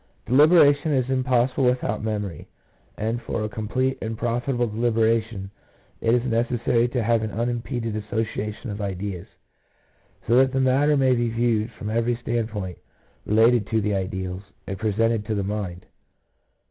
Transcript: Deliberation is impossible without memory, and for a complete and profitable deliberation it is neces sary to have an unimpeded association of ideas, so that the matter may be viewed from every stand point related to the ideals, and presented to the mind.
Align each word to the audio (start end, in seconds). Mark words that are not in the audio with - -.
Deliberation 0.25 0.93
is 0.93 1.07
impossible 1.11 1.65
without 1.65 2.03
memory, 2.03 2.47
and 2.97 3.21
for 3.21 3.43
a 3.43 3.47
complete 3.49 3.99
and 4.01 4.17
profitable 4.17 4.65
deliberation 4.65 5.51
it 6.01 6.15
is 6.15 6.23
neces 6.23 6.65
sary 6.65 6.87
to 6.87 7.03
have 7.03 7.21
an 7.21 7.29
unimpeded 7.29 7.95
association 7.95 8.71
of 8.71 8.81
ideas, 8.81 9.27
so 10.27 10.37
that 10.37 10.53
the 10.53 10.59
matter 10.59 10.97
may 10.97 11.13
be 11.13 11.29
viewed 11.29 11.71
from 11.73 11.91
every 11.91 12.15
stand 12.15 12.49
point 12.49 12.79
related 13.27 13.67
to 13.67 13.79
the 13.79 13.93
ideals, 13.93 14.41
and 14.65 14.79
presented 14.79 15.23
to 15.27 15.35
the 15.35 15.43
mind. 15.43 15.85